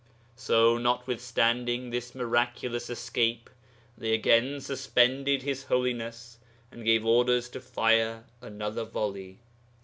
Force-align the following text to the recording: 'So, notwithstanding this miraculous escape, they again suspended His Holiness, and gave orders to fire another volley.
'So, 0.35 0.79
notwithstanding 0.79 1.91
this 1.91 2.15
miraculous 2.15 2.89
escape, 2.89 3.51
they 3.95 4.15
again 4.15 4.59
suspended 4.59 5.43
His 5.43 5.65
Holiness, 5.65 6.39
and 6.71 6.83
gave 6.83 7.05
orders 7.05 7.47
to 7.49 7.61
fire 7.61 8.23
another 8.41 8.83
volley. 8.83 9.37